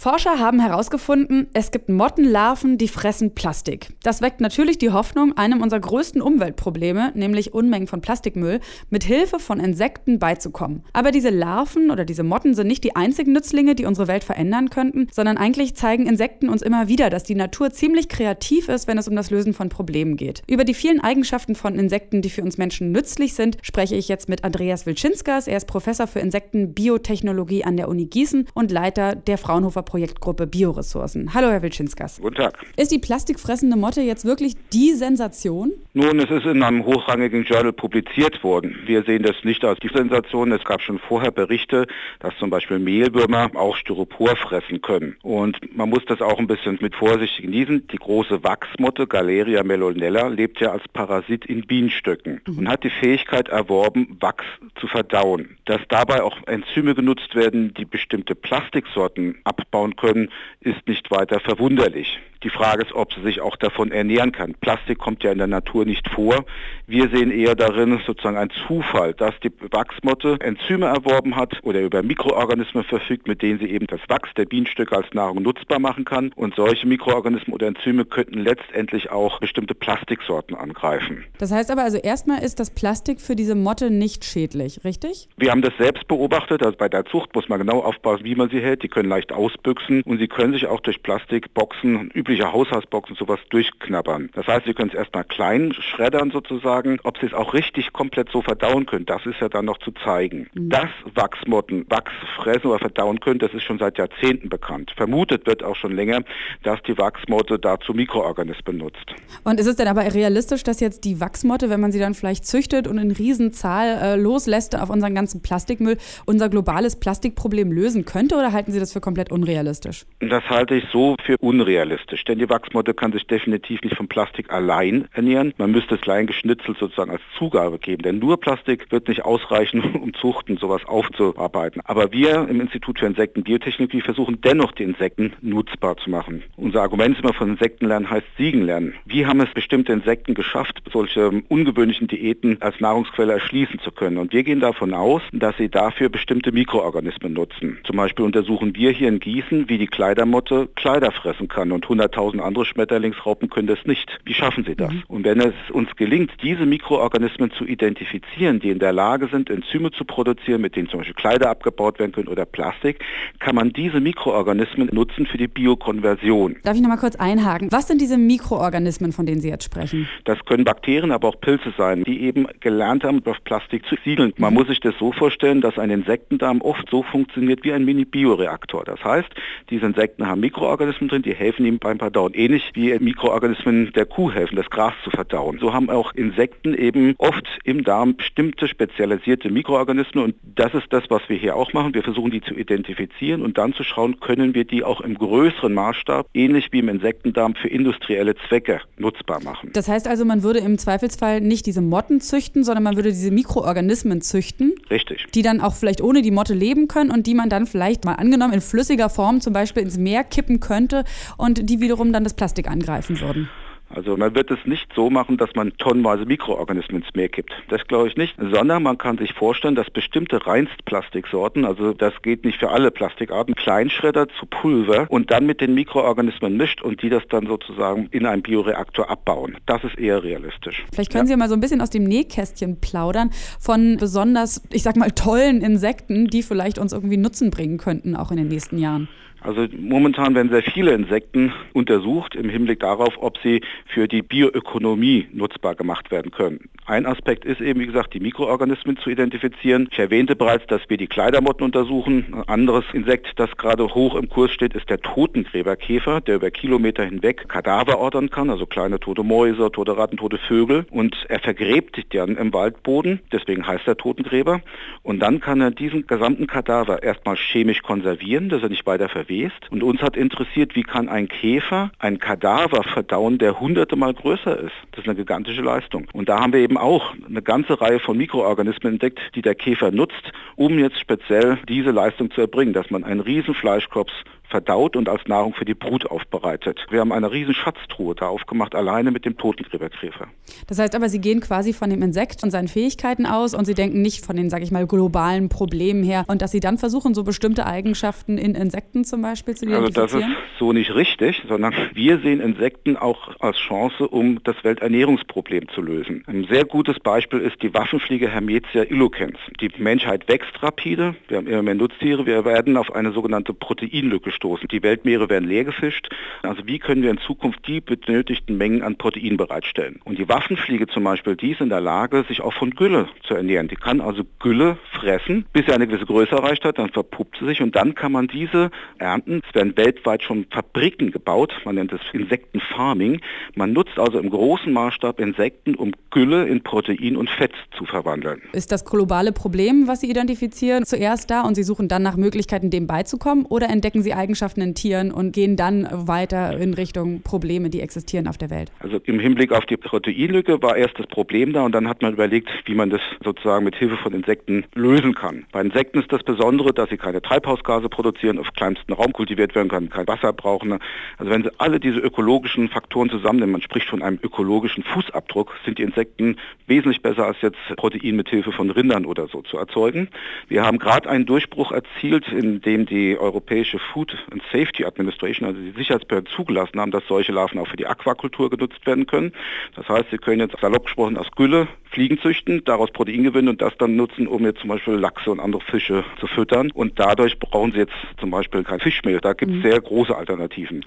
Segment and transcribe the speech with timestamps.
[0.00, 3.88] Forscher haben herausgefunden, es gibt Mottenlarven, die fressen Plastik.
[4.04, 9.40] Das weckt natürlich die Hoffnung, einem unserer größten Umweltprobleme, nämlich Unmengen von Plastikmüll, mit Hilfe
[9.40, 10.84] von Insekten beizukommen.
[10.92, 14.70] Aber diese Larven oder diese Motten sind nicht die einzigen Nützlinge, die unsere Welt verändern
[14.70, 18.98] könnten, sondern eigentlich zeigen Insekten uns immer wieder, dass die Natur ziemlich kreativ ist, wenn
[18.98, 20.42] es um das Lösen von Problemen geht.
[20.46, 24.28] Über die vielen Eigenschaften von Insekten, die für uns Menschen nützlich sind, spreche ich jetzt
[24.28, 25.48] mit Andreas Wilczynskas.
[25.48, 31.32] Er ist Professor für Insektenbiotechnologie an der Uni Gießen und Leiter der Fraunhofer Projektgruppe Bioressourcen.
[31.32, 32.20] Hallo, Herr Wilczynskas.
[32.20, 32.58] Guten Tag.
[32.76, 35.72] Ist die plastikfressende Motte jetzt wirklich die Sensation?
[35.94, 38.76] Nun, es ist in einem hochrangigen Journal publiziert worden.
[38.84, 40.52] Wir sehen das nicht als die Sensation.
[40.52, 41.86] Es gab schon vorher Berichte,
[42.20, 45.16] dass zum Beispiel Mehlwürmer auch Styropor fressen können.
[45.22, 47.86] Und man muss das auch ein bisschen mit Vorsicht genießen.
[47.88, 52.58] Die große Wachsmotte Galeria melonella lebt ja als Parasit in Bienenstöcken mhm.
[52.58, 54.44] und hat die Fähigkeit erworben, Wachs
[54.78, 55.56] zu verdauen.
[55.64, 60.30] Dass dabei auch Enzyme genutzt werden, die bestimmte Plastiksorten abbauen, aufbauen können,
[60.60, 62.18] ist nicht weiter verwunderlich.
[62.44, 64.54] Die Frage ist, ob sie sich auch davon ernähren kann.
[64.54, 66.44] Plastik kommt ja in der Natur nicht vor.
[66.86, 72.02] Wir sehen eher darin sozusagen ein Zufall, dass die Wachsmotte Enzyme erworben hat oder über
[72.04, 76.30] Mikroorganismen verfügt, mit denen sie eben das Wachs der Bienenstöcke als Nahrung nutzbar machen kann.
[76.36, 81.24] Und solche Mikroorganismen oder Enzyme könnten letztendlich auch bestimmte Plastiksorten angreifen.
[81.38, 85.28] Das heißt aber also erstmal ist das Plastik für diese Motte nicht schädlich, richtig?
[85.36, 86.64] Wir haben das selbst beobachtet.
[86.64, 88.84] Also bei der Zucht muss man genau aufpassen, wie man sie hält.
[88.84, 94.28] Die können leicht ausbüchsen und sie können sich auch durch Plastikboxen übliche Haushaltsboxen sowas durchknabbern.
[94.34, 96.98] Das heißt, Sie können es erstmal klein schreddern sozusagen.
[97.02, 99.92] Ob Sie es auch richtig komplett so verdauen können, das ist ja dann noch zu
[100.04, 100.50] zeigen.
[100.52, 100.68] Mhm.
[100.68, 104.92] Dass Wachsmotten Wachs fressen oder verdauen können, das ist schon seit Jahrzehnten bekannt.
[104.94, 106.20] Vermutet wird auch schon länger,
[106.64, 109.14] dass die Wachsmotte dazu Mikroorganismen nutzt.
[109.44, 112.44] Und ist es denn aber realistisch, dass jetzt die Wachsmotte, wenn man sie dann vielleicht
[112.44, 118.34] züchtet und in Riesenzahl äh, loslässt auf unseren ganzen Plastikmüll, unser globales Plastikproblem lösen könnte
[118.34, 120.04] oder halten Sie das für komplett unrealistisch?
[120.20, 125.08] Das halte ich so für unrealistisch die Wachsmotte kann sich definitiv nicht von Plastik allein
[125.12, 125.54] ernähren.
[125.58, 129.82] Man müsste es klein geschnitzelt sozusagen als Zugabe geben, denn nur Plastik wird nicht ausreichen,
[130.02, 131.82] um Zuchten sowas aufzuarbeiten.
[131.84, 136.42] Aber wir im Institut für Insektenbiotechnologie versuchen dennoch die Insekten nutzbar zu machen.
[136.56, 138.94] Unser Argument ist immer von Insektenlernen heißt Siegen lernen.
[139.04, 144.18] Wie haben es bestimmte Insekten geschafft, solche ungewöhnlichen Diäten als Nahrungsquelle erschließen zu können?
[144.18, 147.78] Und wir gehen davon aus, dass sie dafür bestimmte Mikroorganismen nutzen.
[147.84, 152.07] Zum Beispiel untersuchen wir hier in Gießen, wie die Kleidermotte Kleider fressen kann und 100
[152.08, 154.18] 100.000 andere Schmetterlingsraupen können das nicht.
[154.24, 154.92] Wie schaffen sie das?
[154.92, 155.02] Mhm.
[155.08, 159.90] Und wenn es uns gelingt, diese Mikroorganismen zu identifizieren, die in der Lage sind, Enzyme
[159.90, 163.00] zu produzieren, mit denen zum Beispiel Kleider abgebaut werden können oder Plastik,
[163.38, 166.56] kann man diese Mikroorganismen nutzen für die Biokonversion.
[166.62, 167.70] Darf ich noch mal kurz einhaken?
[167.70, 170.08] Was sind diese Mikroorganismen, von denen Sie jetzt sprechen?
[170.24, 174.32] Das können Bakterien, aber auch Pilze sein, die eben gelernt haben, auf Plastik zu siedeln.
[174.38, 174.60] Man mhm.
[174.60, 178.84] muss sich das so vorstellen, dass ein Insektendarm oft so funktioniert wie ein Mini-Bioreaktor.
[178.84, 179.28] Das heißt,
[179.70, 182.34] diese Insekten haben Mikroorganismen drin, die helfen ihm beim verdauen.
[182.34, 185.58] Ähnlich wie Mikroorganismen der Kuh helfen, das Gras zu verdauen.
[185.60, 191.04] So haben auch Insekten eben oft im Darm bestimmte spezialisierte Mikroorganismen und das ist das,
[191.08, 191.94] was wir hier auch machen.
[191.94, 195.72] Wir versuchen die zu identifizieren und dann zu schauen, können wir die auch im größeren
[195.72, 199.70] Maßstab, ähnlich wie im Insektendarm, für industrielle Zwecke nutzbar machen.
[199.72, 203.30] Das heißt also, man würde im Zweifelsfall nicht diese Motten züchten, sondern man würde diese
[203.30, 204.74] Mikroorganismen züchten.
[204.90, 205.26] Richtig.
[205.34, 208.14] Die dann auch vielleicht ohne die Motte leben können und die man dann vielleicht mal
[208.14, 211.04] angenommen in flüssiger Form zum Beispiel ins Meer kippen könnte
[211.36, 213.48] und die wiederum dann das Plastik angreifen würden.
[213.90, 217.52] Also man wird es nicht so machen, dass man tonnenweise Mikroorganismen ins Meer kippt.
[217.68, 222.44] Das glaube ich nicht, sondern man kann sich vorstellen, dass bestimmte Reinstplastiksorten, also das geht
[222.44, 227.08] nicht für alle Plastikarten, Kleinschredder zu Pulver und dann mit den Mikroorganismen mischt und die
[227.08, 229.56] das dann sozusagen in einem Bioreaktor abbauen.
[229.64, 230.84] Das ist eher realistisch.
[230.92, 231.32] Vielleicht können ja.
[231.32, 235.62] Sie mal so ein bisschen aus dem Nähkästchen plaudern von besonders, ich sag mal, tollen
[235.62, 239.08] Insekten, die vielleicht uns irgendwie Nutzen bringen könnten, auch in den nächsten Jahren.
[239.40, 245.28] Also momentan werden sehr viele Insekten untersucht im Hinblick darauf, ob sie für die Bioökonomie
[245.32, 246.68] nutzbar gemacht werden können.
[246.86, 249.88] Ein Aspekt ist eben, wie gesagt, die Mikroorganismen zu identifizieren.
[249.92, 252.34] Ich erwähnte bereits, dass wir die Kleidermotten untersuchen.
[252.34, 257.04] Ein anderes Insekt, das gerade hoch im Kurs steht, ist der Totengräberkäfer, der über Kilometer
[257.04, 260.86] hinweg Kadaver ordern kann, also kleine tote Mäuse, tote Ratten, tote Vögel.
[260.90, 264.62] Und er vergräbt dann im Waldboden, deswegen heißt er Totengräber.
[265.02, 269.27] Und dann kann er diesen gesamten Kadaver erstmal chemisch konservieren, dass er nicht weiter verwest
[269.28, 269.70] verwest.
[269.70, 274.58] Und uns hat interessiert, wie kann ein Käfer ein Kadaver verdauen, der hunderte Mal größer
[274.58, 274.72] ist.
[274.92, 276.06] Das ist eine gigantische Leistung.
[276.12, 279.90] Und da haben wir eben auch eine ganze Reihe von Mikroorganismen entdeckt, die der Käfer
[279.90, 284.12] nutzt, um jetzt speziell diese Leistung zu erbringen, dass man einen riesen Fleischklops
[284.48, 286.78] verdaut und als Nahrung für die Brut aufbereitet.
[286.90, 290.28] Wir haben eine riesen Schatztruhe da aufgemacht, alleine mit dem Totengräberkäfer.
[290.66, 293.74] Das heißt aber, Sie gehen quasi von dem Insekt und seinen Fähigkeiten aus und Sie
[293.74, 297.14] denken nicht von den, sag ich mal, globalen Problemen her und dass Sie dann versuchen,
[297.14, 300.02] so bestimmte Eigenschaften in Insekten zum Beispiel zu identifizieren?
[300.02, 304.56] Also das ist so nicht richtig, sondern wir sehen Insekten auch als Chance, um das
[304.62, 306.24] Welternährungsproblem zu lösen.
[306.26, 309.38] Ein sehr gutes Beispiel ist die Waffenfliege Hermetia illocans.
[309.60, 314.32] Die Menschheit wächst rapide, wir haben immer mehr Nutztiere, wir werden auf eine sogenannte Proteinlücke
[314.38, 314.68] stoßen.
[314.68, 316.08] Die Weltmeere werden leer gefischt.
[316.42, 320.00] Also wie können wir in Zukunft die benötigten Mengen an Protein bereitstellen?
[320.04, 323.34] Und die Waffenfliege zum Beispiel, die ist in der Lage, sich auch von Gülle zu
[323.34, 323.68] ernähren.
[323.68, 327.46] Die kann also Gülle fressen, bis sie eine gewisse Größe erreicht hat, dann verpuppt sie
[327.46, 329.42] sich und dann kann man diese ernten.
[329.46, 333.20] Es werden weltweit schon Fabriken gebaut, man nennt es Insektenfarming.
[333.54, 338.40] Man nutzt also im großen Maßstab Insekten, um Gülle in Protein und Fett zu verwandeln.
[338.52, 342.70] Ist das globale Problem, was Sie identifizieren, zuerst da und Sie suchen dann nach Möglichkeiten,
[342.70, 347.70] dem beizukommen oder entdecken Sie Eigenschaften in Tieren und gehen dann weiter in Richtung Probleme,
[347.70, 348.70] die existieren auf der Welt?
[348.80, 352.12] Also im Hinblick auf die Proteinlücke war erst das Problem da und dann hat man
[352.12, 355.46] überlegt, wie man das sozusagen mit Hilfe von Insekten lösen kann.
[355.50, 359.70] Bei Insekten ist das Besondere, dass sie keine Treibhausgase produzieren, auf kleinstem Raum kultiviert werden
[359.70, 360.78] können, kein Wasser brauchen.
[361.16, 365.78] Also wenn Sie alle diese ökologischen Faktoren zusammennehmen, man spricht von einem ökologischen Fußabdruck, sind
[365.78, 366.36] die Insekten
[366.66, 370.08] wesentlich besser als jetzt Protein mit Hilfe von Rindern oder so zu erzeugen.
[370.48, 375.60] Wir haben gerade einen Durchbruch erzielt, in dem die europäische Food and Safety Administration, also
[375.60, 379.32] die Sicherheitsbehörden zugelassen haben, dass solche Larven auch für die Aquakultur genutzt werden können.
[379.76, 381.68] Das heißt, sie können jetzt salopp gesprochen aus Gülle
[381.98, 385.40] Fliegen züchten, daraus Protein gewinnen und das dann nutzen, um jetzt zum Beispiel Lachse und
[385.40, 386.70] andere Fische zu füttern.
[386.70, 389.18] Und dadurch brauchen sie jetzt zum Beispiel kein Fischmehl.
[389.20, 389.62] Da gibt es mhm.
[389.62, 390.84] sehr große Alternativen.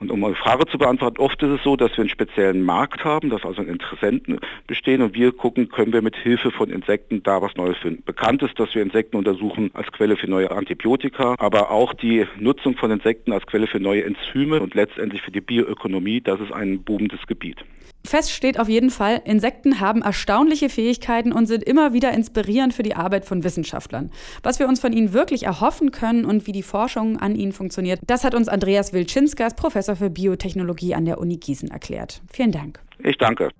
[0.00, 3.04] Und um eure Frage zu beantworten, oft ist es so, dass wir einen speziellen Markt
[3.04, 7.42] haben, dass also Interessenten bestehen und wir gucken, können wir mit Hilfe von Insekten da
[7.42, 8.02] was Neues finden.
[8.06, 12.78] Bekannt ist, dass wir Insekten untersuchen als Quelle für neue Antibiotika, aber auch die Nutzung
[12.78, 16.82] von Insekten als Quelle für neue Enzyme und letztendlich für die Bioökonomie, das ist ein
[16.82, 17.62] boomendes Gebiet.
[18.06, 22.82] Fest steht auf jeden Fall, Insekten haben erstaunliche Fähigkeiten und sind immer wieder inspirierend für
[22.82, 24.10] die Arbeit von Wissenschaftlern.
[24.42, 28.00] Was wir uns von ihnen wirklich erhoffen können und wie die Forschung an ihnen funktioniert,
[28.06, 32.22] das hat uns Andreas Wilczynskas, Professor für Biotechnologie an der Uni Gießen, erklärt.
[32.32, 32.80] Vielen Dank.
[32.98, 33.50] Ich danke.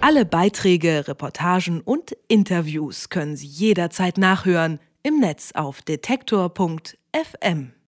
[0.00, 7.75] Alle Beiträge, Reportagen und Interviews können Sie jederzeit nachhören im Netz auf detektor.fm.